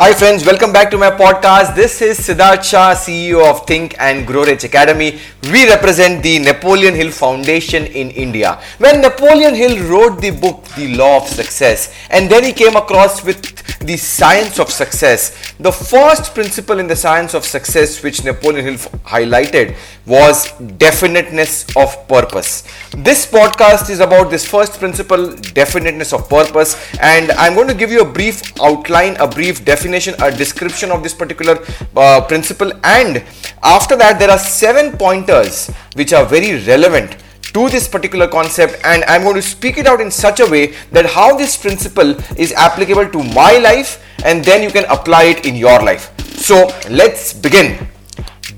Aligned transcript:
Hi 0.00 0.14
friends, 0.14 0.46
welcome 0.46 0.72
back 0.72 0.90
to 0.92 0.96
my 0.96 1.10
podcast. 1.10 1.74
This 1.74 2.00
is 2.00 2.18
Siddharth 2.18 2.64
Shah, 2.64 2.94
CEO 2.94 3.44
of 3.46 3.66
Think 3.66 3.94
and 3.98 4.26
Grow 4.26 4.44
Rich 4.44 4.64
Academy. 4.64 5.18
We 5.52 5.68
represent 5.68 6.22
the 6.22 6.38
Napoleon 6.38 6.94
Hill 6.94 7.10
Foundation 7.10 7.84
in 7.84 8.10
India. 8.12 8.58
When 8.78 9.02
Napoleon 9.02 9.54
Hill 9.54 9.76
wrote 9.90 10.22
the 10.22 10.30
book 10.30 10.64
The 10.74 10.96
Law 10.96 11.18
of 11.18 11.28
Success 11.28 11.94
and 12.08 12.30
then 12.30 12.44
he 12.44 12.54
came 12.54 12.76
across 12.76 13.22
with 13.22 13.42
the 13.80 13.98
science 13.98 14.58
of 14.58 14.70
success, 14.70 15.52
the 15.60 15.70
first 15.70 16.34
principle 16.34 16.78
in 16.78 16.86
the 16.86 16.96
science 16.96 17.34
of 17.34 17.44
success 17.44 18.02
which 18.02 18.24
Napoleon 18.24 18.64
Hill 18.64 18.78
highlighted 19.04 19.76
was 20.06 20.50
definiteness 20.78 21.66
of 21.76 22.08
purpose. 22.08 22.66
This 22.96 23.30
podcast 23.30 23.90
is 23.90 24.00
about 24.00 24.30
this 24.30 24.46
first 24.46 24.78
principle, 24.78 25.36
definiteness 25.36 26.14
of 26.14 26.26
purpose, 26.28 26.74
and 27.00 27.30
I'm 27.32 27.54
going 27.54 27.68
to 27.68 27.74
give 27.74 27.90
you 27.92 28.00
a 28.00 28.10
brief 28.10 28.42
outline, 28.60 29.16
a 29.16 29.28
brief 29.28 29.64
definition, 29.64 29.89
a 29.94 30.30
description 30.30 30.90
of 30.90 31.02
this 31.02 31.14
particular 31.14 31.64
uh, 31.96 32.20
principle, 32.22 32.72
and 32.84 33.24
after 33.62 33.96
that, 33.96 34.18
there 34.18 34.30
are 34.30 34.38
seven 34.38 34.96
pointers 34.96 35.70
which 35.94 36.12
are 36.12 36.24
very 36.24 36.64
relevant 36.66 37.16
to 37.52 37.68
this 37.68 37.88
particular 37.88 38.28
concept 38.28 38.80
and 38.84 39.02
I'm 39.04 39.22
going 39.22 39.34
to 39.34 39.42
speak 39.42 39.76
it 39.76 39.86
out 39.86 40.00
in 40.00 40.10
such 40.10 40.40
a 40.40 40.46
way 40.46 40.74
that 40.92 41.06
how 41.06 41.36
this 41.36 41.56
principle 41.56 42.10
is 42.38 42.52
applicable 42.52 43.08
to 43.10 43.22
my 43.34 43.58
life 43.58 44.04
and 44.24 44.44
then 44.44 44.62
you 44.62 44.70
can 44.70 44.84
apply 44.84 45.24
it 45.24 45.46
in 45.46 45.56
your 45.56 45.82
life. 45.82 46.12
So 46.36 46.68
let's 46.88 47.32
begin. 47.32 47.88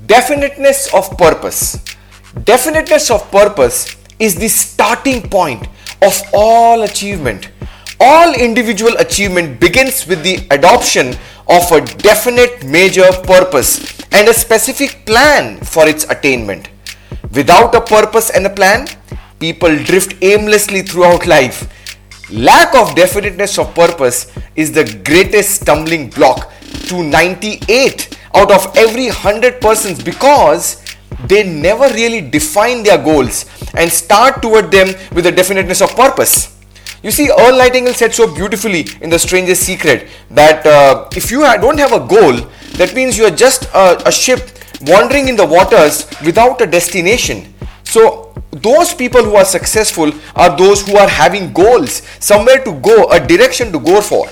Definiteness 0.05 0.93
of 0.93 1.17
purpose. 1.17 1.83
Definiteness 2.43 3.09
of 3.09 3.29
purpose 3.31 3.95
is 4.19 4.35
the 4.35 4.47
starting 4.47 5.27
point 5.29 5.67
of 6.01 6.21
all 6.33 6.83
achievement. 6.83 7.49
All 7.99 8.33
individual 8.33 8.95
achievement 8.97 9.59
begins 9.59 10.07
with 10.07 10.23
the 10.23 10.45
adoption 10.51 11.15
of 11.47 11.71
a 11.71 11.81
definite 12.01 12.65
major 12.65 13.11
purpose 13.23 14.01
and 14.11 14.27
a 14.27 14.33
specific 14.33 15.05
plan 15.05 15.59
for 15.59 15.87
its 15.87 16.03
attainment. 16.09 16.69
Without 17.33 17.73
a 17.75 17.81
purpose 17.81 18.29
and 18.29 18.45
a 18.45 18.49
plan, 18.49 18.87
people 19.39 19.75
drift 19.83 20.21
aimlessly 20.23 20.81
throughout 20.81 21.27
life. 21.27 21.69
Lack 22.31 22.73
of 22.75 22.95
definiteness 22.95 23.57
of 23.57 23.73
purpose 23.75 24.31
is 24.55 24.71
the 24.71 24.85
greatest 25.05 25.61
stumbling 25.61 26.09
block 26.09 26.51
to 26.87 27.03
98 27.03 28.17
out 28.35 28.51
of 28.51 28.75
every 28.75 29.07
100 29.07 29.61
persons 29.61 30.01
because 30.01 30.83
they 31.27 31.43
never 31.43 31.87
really 31.93 32.21
define 32.21 32.83
their 32.83 32.97
goals 32.97 33.45
and 33.75 33.91
start 33.91 34.41
toward 34.41 34.71
them 34.71 34.87
with 35.13 35.25
a 35.25 35.31
definiteness 35.31 35.81
of 35.81 35.95
purpose. 35.95 36.52
You 37.03 37.11
see, 37.11 37.29
Earl 37.29 37.57
Nightingale 37.57 37.93
said 37.93 38.13
so 38.13 38.33
beautifully 38.33 38.87
in 39.01 39.09
The 39.09 39.19
Strangest 39.19 39.63
Secret 39.63 40.07
that 40.31 40.65
uh, 40.65 41.09
if 41.13 41.31
you 41.31 41.41
don't 41.41 41.77
have 41.77 41.91
a 41.91 41.99
goal, 41.99 42.47
that 42.77 42.95
means 42.95 43.17
you 43.17 43.25
are 43.25 43.35
just 43.35 43.65
a, 43.73 44.07
a 44.07 44.11
ship 44.11 44.51
wandering 44.83 45.27
in 45.27 45.35
the 45.35 45.45
waters 45.45 46.07
without 46.23 46.61
a 46.61 46.65
destination. 46.65 47.53
So, 47.83 48.33
those 48.51 48.93
people 48.93 49.21
who 49.21 49.35
are 49.35 49.43
successful 49.43 50.13
are 50.35 50.55
those 50.57 50.87
who 50.87 50.95
are 50.95 51.09
having 51.09 51.51
goals, 51.51 52.03
somewhere 52.19 52.63
to 52.63 52.71
go, 52.79 53.09
a 53.11 53.19
direction 53.19 53.73
to 53.73 53.79
go 53.79 53.99
for. 53.99 54.29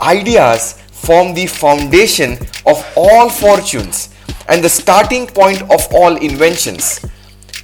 Ideas 0.00 0.72
form 0.90 1.34
the 1.34 1.46
foundation 1.46 2.32
of 2.66 2.84
all 2.96 3.30
fortunes 3.30 4.12
and 4.48 4.64
the 4.64 4.68
starting 4.68 5.26
point 5.28 5.62
of 5.70 5.86
all 5.92 6.16
inventions. 6.16 7.04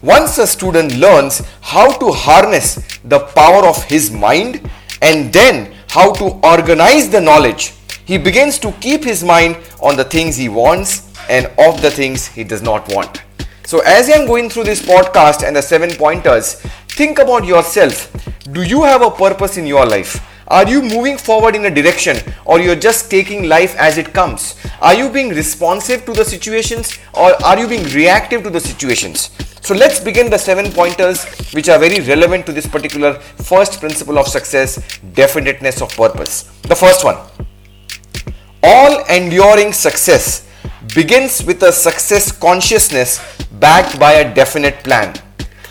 Once 0.06 0.38
a 0.38 0.46
student 0.46 0.94
learns 0.98 1.42
how 1.60 1.90
to 1.98 2.12
harness 2.12 2.76
the 3.02 3.18
power 3.34 3.66
of 3.66 3.82
his 3.86 4.08
mind 4.08 4.70
and 5.02 5.32
then 5.32 5.74
how 5.88 6.12
to 6.12 6.26
organize 6.46 7.10
the 7.10 7.20
knowledge, 7.20 7.72
he 8.04 8.16
begins 8.16 8.56
to 8.56 8.70
keep 8.74 9.02
his 9.02 9.24
mind 9.24 9.56
on 9.82 9.96
the 9.96 10.04
things 10.04 10.36
he 10.36 10.48
wants 10.48 11.12
and 11.28 11.46
of 11.58 11.82
the 11.82 11.90
things 11.90 12.28
he 12.28 12.44
does 12.44 12.62
not 12.62 12.88
want. 12.94 13.24
So, 13.64 13.80
as 13.80 14.08
I 14.08 14.12
am 14.12 14.28
going 14.28 14.48
through 14.48 14.62
this 14.62 14.80
podcast 14.80 15.42
and 15.44 15.56
the 15.56 15.60
seven 15.60 15.90
pointers, 15.90 16.54
think 16.90 17.18
about 17.18 17.44
yourself. 17.44 18.12
Do 18.52 18.62
you 18.62 18.84
have 18.84 19.02
a 19.02 19.10
purpose 19.10 19.56
in 19.56 19.66
your 19.66 19.86
life? 19.86 20.24
Are 20.46 20.68
you 20.68 20.82
moving 20.82 21.18
forward 21.18 21.56
in 21.56 21.64
a 21.64 21.70
direction 21.74 22.18
or 22.44 22.60
you're 22.60 22.76
just 22.76 23.10
taking 23.10 23.48
life 23.48 23.74
as 23.74 23.98
it 23.98 24.12
comes? 24.12 24.54
Are 24.80 24.94
you 24.94 25.10
being 25.10 25.30
responsive 25.30 26.04
to 26.06 26.12
the 26.12 26.24
situations 26.24 26.96
or 27.12 27.34
are 27.44 27.58
you 27.58 27.66
being 27.66 27.82
reactive 27.86 28.44
to 28.44 28.50
the 28.50 28.60
situations? 28.60 29.30
So 29.66 29.74
let's 29.74 29.98
begin 29.98 30.30
the 30.30 30.38
seven 30.38 30.70
pointers 30.70 31.24
which 31.52 31.68
are 31.68 31.76
very 31.76 31.98
relevant 32.06 32.46
to 32.46 32.52
this 32.52 32.68
particular 32.68 33.14
first 33.14 33.80
principle 33.80 34.16
of 34.16 34.28
success 34.28 34.76
definiteness 35.12 35.82
of 35.82 35.88
purpose. 35.96 36.44
The 36.62 36.76
first 36.76 37.02
one 37.02 37.16
all 38.62 39.04
enduring 39.06 39.72
success 39.72 40.46
begins 40.94 41.42
with 41.42 41.64
a 41.64 41.72
success 41.72 42.30
consciousness 42.30 43.18
backed 43.54 43.98
by 43.98 44.12
a 44.12 44.32
definite 44.32 44.84
plan. 44.84 45.16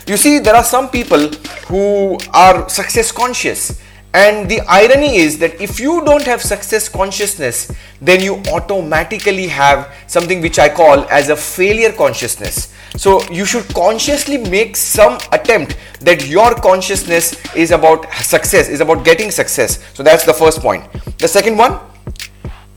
You 0.06 0.18
see, 0.18 0.40
there 0.40 0.54
are 0.54 0.64
some 0.64 0.90
people 0.90 1.28
who 1.66 2.18
are 2.34 2.68
success 2.68 3.10
conscious, 3.10 3.80
and 4.14 4.48
the 4.48 4.60
irony 4.60 5.16
is 5.16 5.38
that 5.38 5.60
if 5.60 5.78
you 5.78 6.04
don't 6.04 6.22
have 6.22 6.40
success 6.40 6.88
consciousness, 6.88 7.70
then 8.00 8.20
you 8.20 8.36
automatically 8.52 9.46
have 9.46 9.92
something 10.06 10.40
which 10.40 10.58
I 10.58 10.68
call 10.68 11.04
as 11.10 11.28
a 11.28 11.36
failure 11.36 11.92
consciousness. 11.92 12.72
So, 12.96 13.22
you 13.30 13.44
should 13.44 13.68
consciously 13.74 14.38
make 14.38 14.74
some 14.74 15.18
attempt 15.32 15.76
that 16.00 16.26
your 16.26 16.54
consciousness 16.54 17.36
is 17.54 17.70
about 17.70 18.10
success, 18.14 18.70
is 18.70 18.80
about 18.80 19.04
getting 19.04 19.30
success. 19.30 19.84
So, 19.92 20.02
that's 20.02 20.24
the 20.24 20.32
first 20.32 20.60
point. 20.60 20.84
The 21.18 21.28
second 21.28 21.58
one, 21.58 21.78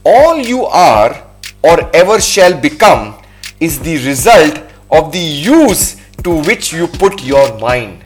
all 0.04 0.36
you 0.36 0.66
are 0.66 1.26
or 1.62 1.90
ever 1.96 2.20
shall 2.20 2.58
become 2.58 3.14
is 3.60 3.78
the 3.78 3.96
result 4.06 4.60
of 4.90 5.12
the 5.12 5.18
use 5.18 5.96
to 6.24 6.42
which 6.42 6.72
you 6.72 6.86
put 6.86 7.22
your 7.22 7.58
mind. 7.58 8.04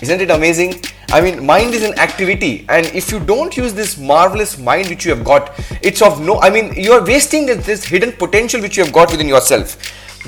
Isn't 0.00 0.20
it 0.22 0.30
amazing? 0.30 0.80
I 1.12 1.20
mean, 1.20 1.44
mind 1.44 1.74
is 1.74 1.82
an 1.82 1.98
activity, 1.98 2.64
and 2.68 2.86
if 2.86 3.10
you 3.10 3.18
don't 3.18 3.56
use 3.56 3.74
this 3.74 3.98
marvelous 3.98 4.58
mind 4.58 4.88
which 4.88 5.04
you 5.04 5.12
have 5.12 5.24
got, 5.24 5.58
it's 5.82 6.02
of 6.02 6.20
no, 6.20 6.40
I 6.40 6.50
mean, 6.50 6.72
you 6.74 6.92
are 6.92 7.04
wasting 7.04 7.46
this 7.46 7.84
hidden 7.84 8.12
potential 8.12 8.60
which 8.60 8.76
you 8.76 8.84
have 8.84 8.92
got 8.92 9.10
within 9.10 9.26
yourself. 9.26 9.76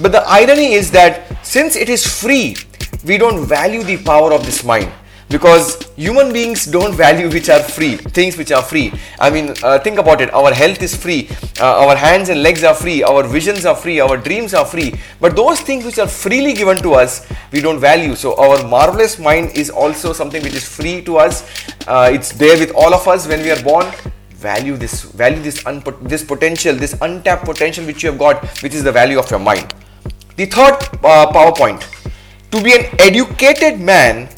But 0.00 0.10
the 0.10 0.22
irony 0.26 0.72
is 0.72 0.90
that 0.90 1.46
since 1.46 1.76
it 1.76 1.88
is 1.88 2.04
free, 2.04 2.56
we 3.04 3.16
don't 3.16 3.46
value 3.46 3.84
the 3.84 3.98
power 3.98 4.32
of 4.32 4.44
this 4.44 4.64
mind 4.64 4.90
because 5.32 5.82
human 5.96 6.32
beings 6.32 6.66
don't 6.66 6.94
value 6.94 7.28
which 7.30 7.48
are 7.48 7.60
free 7.60 7.96
things 8.18 8.36
which 8.36 8.52
are 8.52 8.62
free. 8.62 8.92
I 9.18 9.30
mean 9.30 9.54
uh, 9.62 9.78
think 9.78 9.98
about 9.98 10.20
it. 10.20 10.32
Our 10.34 10.52
health 10.52 10.82
is 10.82 10.94
free. 10.94 11.28
Uh, 11.58 11.86
our 11.86 11.96
hands 11.96 12.28
and 12.28 12.42
legs 12.42 12.62
are 12.62 12.74
free. 12.74 13.02
Our 13.02 13.22
visions 13.22 13.64
are 13.64 13.74
free. 13.74 13.98
Our 14.00 14.16
dreams 14.16 14.52
are 14.52 14.66
free. 14.66 14.94
But 15.20 15.34
those 15.34 15.60
things 15.60 15.84
which 15.84 15.98
are 15.98 16.06
freely 16.06 16.52
given 16.52 16.78
to 16.78 16.92
us 16.94 17.26
we 17.50 17.60
don't 17.60 17.80
value. 17.80 18.14
So 18.14 18.36
our 18.36 18.66
marvelous 18.68 19.18
mind 19.18 19.56
is 19.56 19.70
also 19.70 20.12
something 20.12 20.42
which 20.42 20.54
is 20.54 20.68
free 20.68 21.02
to 21.02 21.16
us. 21.16 21.42
Uh, 21.86 22.10
it's 22.12 22.32
there 22.32 22.58
with 22.58 22.72
all 22.74 22.94
of 22.94 23.08
us 23.08 23.26
when 23.26 23.40
we 23.40 23.50
are 23.50 23.62
born. 23.62 23.86
Value 24.42 24.76
this 24.76 25.02
value 25.02 25.40
this 25.40 25.64
this 26.02 26.24
potential 26.24 26.74
this 26.74 26.94
untapped 27.00 27.44
potential 27.44 27.86
which 27.86 28.02
you 28.02 28.10
have 28.10 28.18
got 28.18 28.44
which 28.62 28.74
is 28.74 28.84
the 28.84 28.92
value 28.92 29.18
of 29.18 29.30
your 29.30 29.40
mind. 29.40 29.74
The 30.36 30.46
third 30.46 30.76
uh, 31.04 31.32
powerpoint. 31.32 31.88
To 32.50 32.62
be 32.62 32.74
an 32.74 32.84
educated 32.98 33.80
man 33.80 34.28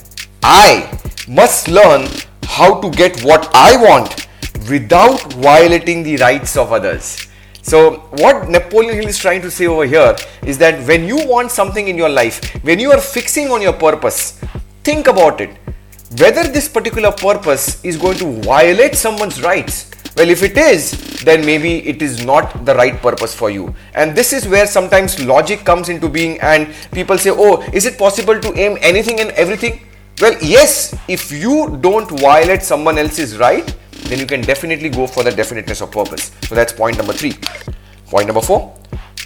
I 0.46 1.00
must 1.26 1.68
learn 1.68 2.06
how 2.44 2.78
to 2.82 2.90
get 2.90 3.24
what 3.24 3.50
I 3.54 3.78
want 3.82 4.26
without 4.68 5.32
violating 5.32 6.02
the 6.02 6.18
rights 6.18 6.58
of 6.58 6.70
others. 6.70 7.28
So, 7.62 8.00
what 8.18 8.50
Napoleon 8.50 8.96
Hill 8.96 9.08
is 9.08 9.16
trying 9.16 9.40
to 9.40 9.50
say 9.50 9.66
over 9.66 9.86
here 9.86 10.14
is 10.44 10.58
that 10.58 10.86
when 10.86 11.04
you 11.04 11.26
want 11.26 11.50
something 11.50 11.88
in 11.88 11.96
your 11.96 12.10
life, 12.10 12.44
when 12.62 12.78
you 12.78 12.92
are 12.92 13.00
fixing 13.00 13.50
on 13.50 13.62
your 13.62 13.72
purpose, 13.72 14.38
think 14.82 15.06
about 15.06 15.40
it. 15.40 15.48
Whether 16.18 16.46
this 16.46 16.68
particular 16.68 17.10
purpose 17.10 17.82
is 17.82 17.96
going 17.96 18.18
to 18.18 18.30
violate 18.42 18.96
someone's 18.96 19.40
rights. 19.42 19.92
Well, 20.14 20.28
if 20.28 20.42
it 20.42 20.58
is, 20.58 20.92
then 21.24 21.46
maybe 21.46 21.88
it 21.88 22.02
is 22.02 22.22
not 22.22 22.66
the 22.66 22.74
right 22.74 23.00
purpose 23.00 23.34
for 23.34 23.48
you. 23.48 23.74
And 23.94 24.14
this 24.14 24.34
is 24.34 24.46
where 24.46 24.66
sometimes 24.66 25.24
logic 25.24 25.64
comes 25.64 25.88
into 25.88 26.06
being, 26.06 26.38
and 26.42 26.68
people 26.92 27.16
say, 27.16 27.30
Oh, 27.30 27.62
is 27.72 27.86
it 27.86 27.96
possible 27.96 28.38
to 28.38 28.54
aim 28.58 28.76
anything 28.82 29.20
and 29.20 29.30
everything? 29.30 29.80
Well, 30.20 30.36
yes, 30.40 30.96
if 31.08 31.32
you 31.32 31.76
don't 31.80 32.08
violate 32.20 32.62
someone 32.62 32.98
else's 32.98 33.36
right, 33.36 33.66
then 34.04 34.18
you 34.18 34.26
can 34.26 34.42
definitely 34.42 34.88
go 34.88 35.06
for 35.06 35.24
the 35.24 35.30
definiteness 35.32 35.80
of 35.80 35.90
purpose. 35.90 36.30
So 36.42 36.54
that's 36.54 36.72
point 36.72 36.96
number 36.98 37.12
three. 37.12 37.34
Point 38.06 38.26
number 38.26 38.40
four 38.40 38.76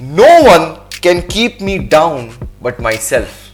no 0.00 0.42
one 0.42 0.80
can 1.02 1.26
keep 1.26 1.60
me 1.60 1.78
down 1.78 2.32
but 2.62 2.78
myself. 2.78 3.52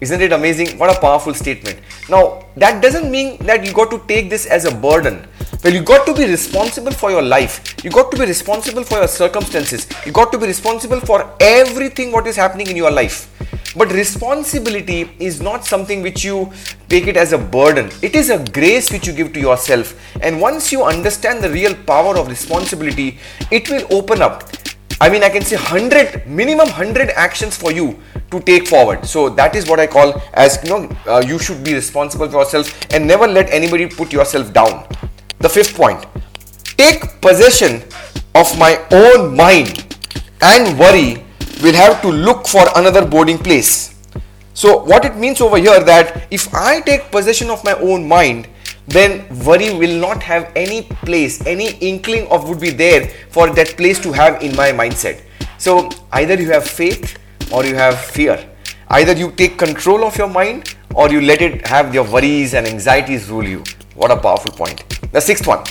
Isn't 0.00 0.20
it 0.20 0.32
amazing? 0.32 0.78
What 0.78 0.94
a 0.94 1.00
powerful 1.00 1.32
statement. 1.32 1.80
Now, 2.08 2.44
that 2.56 2.82
doesn't 2.82 3.10
mean 3.10 3.38
that 3.46 3.64
you 3.64 3.72
got 3.72 3.90
to 3.90 3.98
take 4.06 4.28
this 4.28 4.46
as 4.46 4.64
a 4.64 4.74
burden. 4.74 5.26
Well, 5.64 5.72
you 5.72 5.80
got 5.80 6.04
to 6.06 6.14
be 6.14 6.26
responsible 6.26 6.92
for 6.92 7.10
your 7.10 7.22
life. 7.22 7.82
You 7.84 7.90
got 7.90 8.10
to 8.10 8.18
be 8.18 8.26
responsible 8.26 8.84
for 8.84 8.98
your 8.98 9.08
circumstances. 9.08 9.88
You 10.04 10.12
got 10.12 10.32
to 10.32 10.38
be 10.38 10.46
responsible 10.46 11.00
for 11.00 11.34
everything 11.40 12.12
what 12.12 12.26
is 12.26 12.36
happening 12.36 12.66
in 12.66 12.76
your 12.76 12.90
life. 12.90 13.31
But 13.74 13.90
responsibility 13.92 15.10
is 15.18 15.40
not 15.40 15.64
something 15.64 16.02
which 16.02 16.24
you 16.24 16.52
take 16.88 17.06
it 17.06 17.16
as 17.16 17.32
a 17.32 17.38
burden. 17.38 17.90
It 18.02 18.14
is 18.14 18.28
a 18.28 18.44
grace 18.52 18.92
which 18.92 19.06
you 19.06 19.14
give 19.14 19.32
to 19.32 19.40
yourself. 19.40 19.98
And 20.20 20.40
once 20.40 20.70
you 20.72 20.84
understand 20.84 21.42
the 21.42 21.50
real 21.50 21.74
power 21.74 22.18
of 22.18 22.28
responsibility, 22.28 23.18
it 23.50 23.70
will 23.70 23.86
open 23.90 24.20
up. 24.20 24.44
I 25.00 25.08
mean, 25.08 25.22
I 25.24 25.30
can 25.30 25.42
say 25.42 25.56
100, 25.56 26.26
minimum 26.26 26.68
100 26.68 27.10
actions 27.10 27.56
for 27.56 27.72
you 27.72 27.98
to 28.30 28.40
take 28.40 28.68
forward. 28.68 29.06
So 29.06 29.30
that 29.30 29.56
is 29.56 29.66
what 29.66 29.80
I 29.80 29.86
call 29.86 30.20
as, 30.34 30.62
you 30.62 30.70
know, 30.70 30.96
uh, 31.06 31.22
you 31.26 31.38
should 31.38 31.64
be 31.64 31.74
responsible 31.74 32.28
for 32.28 32.40
yourself 32.40 32.86
and 32.92 33.06
never 33.06 33.26
let 33.26 33.50
anybody 33.50 33.86
put 33.86 34.12
yourself 34.12 34.52
down. 34.52 34.86
The 35.38 35.48
fifth 35.48 35.74
point, 35.74 36.06
take 36.76 37.20
possession 37.20 37.82
of 38.34 38.56
my 38.58 38.78
own 38.92 39.34
mind 39.36 39.96
and 40.40 40.78
worry 40.78 41.21
will 41.62 41.74
have 41.74 42.02
to 42.02 42.08
look 42.08 42.46
for 42.46 42.66
another 42.76 43.06
boarding 43.06 43.38
place. 43.38 43.94
So 44.54 44.82
what 44.84 45.04
it 45.04 45.16
means 45.16 45.40
over 45.40 45.56
here 45.56 45.82
that 45.82 46.26
if 46.30 46.52
I 46.52 46.80
take 46.80 47.10
possession 47.10 47.50
of 47.50 47.64
my 47.64 47.74
own 47.74 48.06
mind, 48.06 48.48
then 48.86 49.26
worry 49.44 49.72
will 49.72 49.98
not 49.98 50.22
have 50.22 50.50
any 50.56 50.82
place, 51.06 51.44
any 51.46 51.70
inkling 51.76 52.26
of 52.28 52.48
would 52.48 52.60
be 52.60 52.70
there 52.70 53.08
for 53.30 53.48
that 53.50 53.76
place 53.76 53.98
to 54.00 54.12
have 54.12 54.42
in 54.42 54.54
my 54.56 54.72
mindset. 54.72 55.22
So 55.56 55.88
either 56.12 56.34
you 56.34 56.50
have 56.50 56.66
faith 56.66 57.18
or 57.52 57.64
you 57.64 57.74
have 57.76 57.98
fear. 58.00 58.48
Either 58.88 59.12
you 59.12 59.30
take 59.30 59.56
control 59.56 60.04
of 60.04 60.16
your 60.18 60.28
mind 60.28 60.74
or 60.94 61.10
you 61.10 61.20
let 61.20 61.40
it 61.40 61.66
have 61.66 61.94
your 61.94 62.04
worries 62.04 62.54
and 62.54 62.66
anxieties 62.66 63.30
rule 63.30 63.44
you. 63.44 63.62
What 63.94 64.10
a 64.10 64.16
powerful 64.16 64.52
point. 64.52 64.84
The 65.12 65.20
sixth 65.20 65.46
one. 65.46 65.64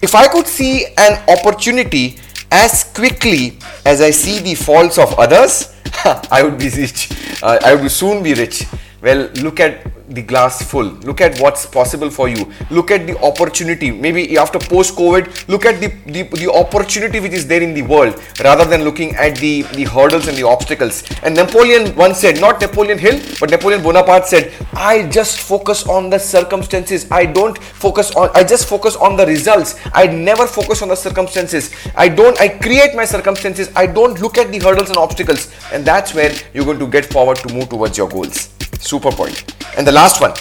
If 0.00 0.14
I 0.14 0.28
could 0.28 0.46
see 0.46 0.86
an 0.98 1.22
opportunity 1.28 2.18
as 2.52 2.84
quickly 2.84 3.58
as 3.84 4.00
I 4.02 4.10
see 4.10 4.38
the 4.38 4.54
faults 4.54 4.98
of 4.98 5.18
others, 5.18 5.74
I 6.30 6.42
would 6.42 6.58
be 6.58 6.68
rich. 6.68 7.10
Uh, 7.42 7.58
I 7.64 7.74
would 7.74 7.90
soon 7.90 8.22
be 8.22 8.34
rich. 8.34 8.66
Well, 9.00 9.30
look 9.40 9.58
at 9.58 9.86
the 10.14 10.22
glass 10.22 10.62
full. 10.62 10.84
Look 11.08 11.20
at 11.20 11.38
what's 11.40 11.66
possible 11.66 12.10
for 12.10 12.28
you. 12.28 12.52
Look 12.70 12.90
at 12.90 13.06
the 13.06 13.18
opportunity. 13.20 13.90
Maybe 13.90 14.36
after 14.38 14.58
post 14.58 14.94
COVID, 14.96 15.48
look 15.48 15.64
at 15.64 15.80
the, 15.80 15.88
the, 16.06 16.22
the 16.22 16.52
opportunity 16.52 17.20
which 17.20 17.32
is 17.32 17.46
there 17.46 17.62
in 17.62 17.74
the 17.74 17.82
world 17.82 18.20
rather 18.42 18.64
than 18.64 18.84
looking 18.84 19.14
at 19.16 19.36
the, 19.36 19.62
the 19.74 19.84
hurdles 19.84 20.28
and 20.28 20.36
the 20.36 20.42
obstacles. 20.42 21.02
And 21.22 21.34
Napoleon 21.34 21.94
once 21.96 22.18
said, 22.18 22.40
not 22.40 22.60
Napoleon 22.60 22.98
Hill, 22.98 23.20
but 23.40 23.50
Napoleon 23.50 23.82
Bonaparte 23.82 24.26
said, 24.26 24.52
I 24.74 25.08
just 25.08 25.38
focus 25.40 25.86
on 25.86 26.10
the 26.10 26.18
circumstances. 26.18 27.10
I 27.10 27.26
don't 27.26 27.56
focus 27.58 28.14
on, 28.14 28.30
I 28.34 28.44
just 28.44 28.68
focus 28.68 28.96
on 28.96 29.16
the 29.16 29.26
results. 29.26 29.78
I 29.92 30.06
never 30.06 30.46
focus 30.46 30.82
on 30.82 30.88
the 30.88 30.96
circumstances. 30.96 31.74
I 31.96 32.08
don't, 32.08 32.40
I 32.40 32.48
create 32.48 32.94
my 32.94 33.04
circumstances. 33.04 33.70
I 33.74 33.86
don't 33.86 34.20
look 34.20 34.38
at 34.38 34.50
the 34.50 34.58
hurdles 34.58 34.88
and 34.88 34.98
obstacles. 34.98 35.52
And 35.72 35.84
that's 35.84 36.14
where 36.14 36.32
you're 36.52 36.64
going 36.64 36.78
to 36.78 36.86
get 36.86 37.06
forward 37.06 37.36
to 37.38 37.54
move 37.54 37.68
towards 37.68 37.96
your 37.96 38.08
goals. 38.08 38.48
Super 38.82 39.12
point. 39.12 39.54
And 39.76 39.86
the 39.86 39.92
last 39.92 40.20
one 40.20 40.34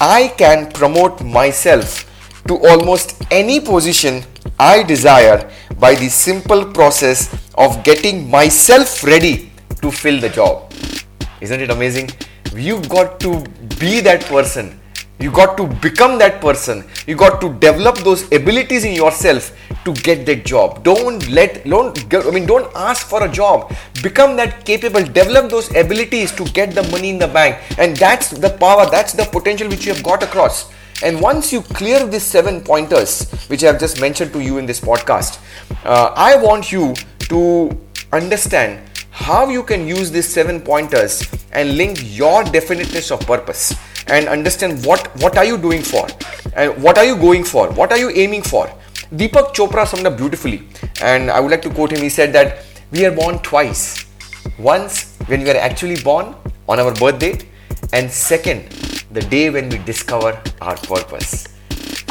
I 0.00 0.28
can 0.38 0.70
promote 0.70 1.22
myself 1.24 2.08
to 2.46 2.56
almost 2.68 3.22
any 3.30 3.58
position 3.60 4.24
I 4.58 4.84
desire 4.84 5.50
by 5.78 5.94
the 5.96 6.08
simple 6.08 6.64
process 6.64 7.28
of 7.56 7.82
getting 7.82 8.30
myself 8.30 9.02
ready 9.02 9.52
to 9.80 9.90
fill 9.90 10.20
the 10.20 10.28
job. 10.28 10.72
Isn't 11.40 11.60
it 11.60 11.70
amazing? 11.70 12.10
You've 12.54 12.88
got 12.88 13.18
to 13.20 13.44
be 13.80 14.00
that 14.00 14.24
person 14.26 14.78
you 15.20 15.30
got 15.30 15.56
to 15.56 15.66
become 15.80 16.18
that 16.18 16.40
person. 16.40 16.84
You 17.06 17.16
got 17.16 17.40
to 17.40 17.52
develop 17.54 17.98
those 17.98 18.24
abilities 18.32 18.84
in 18.84 18.94
yourself 18.94 19.56
to 19.84 19.92
get 19.94 20.26
that 20.26 20.44
job. 20.44 20.82
Don't 20.82 21.28
let, 21.28 21.64
don't, 21.64 22.14
I 22.14 22.30
mean, 22.30 22.46
don't 22.46 22.70
ask 22.74 23.06
for 23.06 23.24
a 23.24 23.30
job. 23.30 23.72
Become 24.02 24.36
that 24.36 24.64
capable. 24.64 25.04
Develop 25.04 25.50
those 25.50 25.74
abilities 25.76 26.32
to 26.32 26.44
get 26.44 26.74
the 26.74 26.82
money 26.90 27.10
in 27.10 27.18
the 27.18 27.28
bank. 27.28 27.58
And 27.78 27.96
that's 27.96 28.30
the 28.30 28.50
power, 28.50 28.90
that's 28.90 29.12
the 29.12 29.24
potential 29.24 29.68
which 29.68 29.86
you 29.86 29.94
have 29.94 30.02
got 30.02 30.22
across. 30.22 30.72
And 31.04 31.20
once 31.20 31.52
you 31.52 31.62
clear 31.62 32.06
these 32.06 32.22
seven 32.22 32.60
pointers, 32.60 33.28
which 33.48 33.64
I 33.64 33.68
have 33.68 33.80
just 33.80 34.00
mentioned 34.00 34.32
to 34.32 34.40
you 34.40 34.58
in 34.58 34.66
this 34.66 34.80
podcast, 34.80 35.40
uh, 35.84 36.12
I 36.16 36.36
want 36.36 36.70
you 36.70 36.94
to 37.28 37.76
understand 38.12 38.88
how 39.10 39.48
you 39.48 39.62
can 39.62 39.86
use 39.86 40.10
these 40.10 40.28
seven 40.28 40.60
pointers 40.60 41.28
and 41.52 41.76
link 41.76 41.98
your 42.02 42.44
definiteness 42.44 43.10
of 43.10 43.20
purpose 43.20 43.74
and 44.08 44.28
understand 44.28 44.84
what 44.84 45.14
what 45.20 45.36
are 45.36 45.44
you 45.44 45.58
doing 45.58 45.82
for? 45.82 46.06
And 46.54 46.82
what 46.82 46.98
are 46.98 47.04
you 47.04 47.16
going 47.16 47.44
for? 47.44 47.70
What 47.72 47.92
are 47.92 47.98
you 47.98 48.10
aiming 48.10 48.42
for? 48.42 48.66
Deepak 49.14 49.54
chopra 49.54 49.86
summed 49.86 50.06
up 50.06 50.16
beautifully. 50.16 50.62
And 51.02 51.30
i 51.30 51.38
would 51.40 51.50
like 51.50 51.62
to 51.62 51.70
quote 51.70 51.92
him. 51.92 52.00
He 52.00 52.08
said 52.08 52.32
that 52.32 52.64
we 52.90 53.04
are 53.06 53.12
born 53.12 53.38
twice. 53.40 54.06
Once 54.58 55.16
when 55.26 55.42
we 55.42 55.50
are 55.50 55.56
actually 55.56 55.96
born 56.02 56.34
on 56.68 56.80
our 56.80 56.92
birthday 56.94 57.38
and 57.92 58.10
second 58.10 58.68
the 59.10 59.20
day 59.20 59.50
when 59.50 59.68
we 59.68 59.78
discover 59.78 60.40
our 60.60 60.76
purpose 60.76 61.51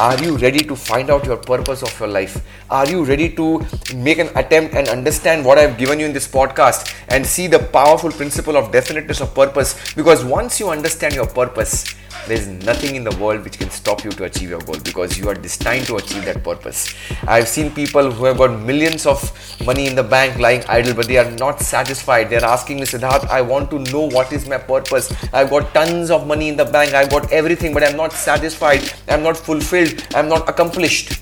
are 0.02 0.20
you 0.20 0.36
ready 0.38 0.62
to 0.68 0.74
find 0.74 1.10
out 1.10 1.24
your 1.24 1.36
purpose 1.36 1.80
of 1.80 1.92
your 2.00 2.08
life? 2.08 2.44
Are 2.68 2.88
you 2.88 3.04
ready 3.04 3.28
to 3.36 3.64
make 3.94 4.18
an 4.18 4.30
attempt 4.34 4.74
and 4.74 4.88
understand 4.88 5.44
what 5.44 5.58
I've 5.58 5.78
given 5.78 6.00
you 6.00 6.06
in 6.06 6.12
this 6.12 6.26
podcast 6.26 6.92
and 7.08 7.24
see 7.24 7.46
the 7.46 7.60
powerful 7.60 8.10
principle 8.10 8.56
of 8.56 8.72
definiteness 8.72 9.20
of 9.20 9.32
purpose? 9.32 9.94
Because 9.94 10.24
once 10.24 10.58
you 10.58 10.70
understand 10.70 11.14
your 11.14 11.28
purpose, 11.28 11.94
there 12.28 12.36
is 12.36 12.46
nothing 12.46 12.94
in 12.94 13.02
the 13.02 13.14
world 13.16 13.42
which 13.42 13.58
can 13.58 13.68
stop 13.68 14.04
you 14.04 14.10
to 14.12 14.24
achieve 14.24 14.48
your 14.48 14.60
goal 14.60 14.78
because 14.84 15.18
you 15.18 15.28
are 15.28 15.34
destined 15.34 15.86
to 15.86 15.96
achieve 15.96 16.24
that 16.24 16.44
purpose. 16.44 16.94
I've 17.26 17.48
seen 17.48 17.72
people 17.74 18.12
who 18.12 18.26
have 18.26 18.38
got 18.38 18.60
millions 18.60 19.06
of 19.06 19.20
money 19.66 19.88
in 19.88 19.96
the 19.96 20.04
bank 20.04 20.38
lying 20.38 20.62
idle, 20.68 20.94
but 20.94 21.08
they 21.08 21.18
are 21.18 21.30
not 21.32 21.60
satisfied. 21.60 22.30
They're 22.30 22.44
asking 22.44 22.76
me, 22.76 22.82
Siddharth, 22.82 23.28
I 23.28 23.42
want 23.42 23.70
to 23.70 23.80
know 23.90 24.02
what 24.02 24.32
is 24.32 24.48
my 24.48 24.58
purpose. 24.58 25.12
I've 25.32 25.50
got 25.50 25.74
tons 25.74 26.12
of 26.12 26.26
money 26.28 26.48
in 26.48 26.56
the 26.56 26.64
bank, 26.64 26.94
I've 26.94 27.10
got 27.10 27.32
everything, 27.32 27.74
but 27.74 27.82
I'm 27.82 27.96
not 27.96 28.12
satisfied, 28.12 28.92
I'm 29.08 29.24
not 29.24 29.36
fulfilled, 29.36 29.91
I'm 30.14 30.28
not 30.28 30.48
accomplished. 30.48 31.12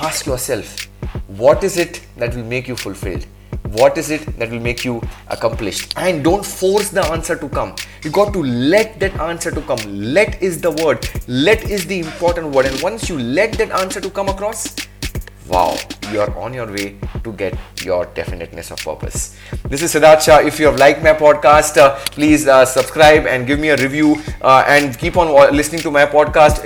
Ask 0.00 0.26
yourself, 0.26 0.88
what 1.28 1.64
is 1.64 1.76
it 1.76 2.00
that 2.16 2.34
will 2.34 2.44
make 2.44 2.68
you 2.68 2.76
fulfilled? 2.76 3.26
what 3.74 3.98
is 3.98 4.10
it 4.10 4.24
that 4.38 4.50
will 4.50 4.60
make 4.60 4.84
you 4.84 5.02
accomplished? 5.28 5.94
And 5.96 6.22
don't 6.22 6.44
force 6.44 6.90
the 6.90 7.04
answer 7.06 7.36
to 7.36 7.48
come. 7.48 7.74
You 8.02 8.10
got 8.10 8.32
to 8.32 8.42
let 8.42 9.00
that 9.00 9.18
answer 9.20 9.50
to 9.50 9.60
come. 9.62 9.78
Let 9.86 10.40
is 10.42 10.60
the 10.60 10.70
word. 10.70 11.08
Let 11.26 11.64
is 11.70 11.86
the 11.86 11.98
important 11.98 12.54
word. 12.54 12.66
And 12.66 12.80
once 12.82 13.08
you 13.08 13.18
let 13.18 13.52
that 13.54 13.70
answer 13.72 14.00
to 14.00 14.10
come 14.10 14.28
across 14.28 14.74
wow 15.46 15.76
you 16.10 16.20
are 16.20 16.34
on 16.38 16.54
your 16.54 16.66
way 16.72 16.96
to 17.22 17.32
get 17.32 17.54
your 17.82 18.06
definiteness 18.14 18.70
of 18.70 18.78
purpose. 18.78 19.36
This 19.64 19.82
is 19.82 19.94
siddharth 19.94 20.22
shah 20.22 20.38
if 20.38 20.58
you 20.58 20.66
have 20.66 20.78
liked 20.78 21.02
my 21.02 21.12
podcast 21.12 21.76
uh, 21.76 21.96
please 22.16 22.46
uh, 22.46 22.64
subscribe 22.64 23.26
and 23.26 23.46
give 23.46 23.58
me 23.58 23.68
a 23.68 23.76
review 23.76 24.16
uh, 24.40 24.64
and 24.66 24.98
keep 24.98 25.18
on 25.18 25.28
listening 25.54 25.82
to 25.82 25.90
my 25.90 26.06
podcast 26.06 26.64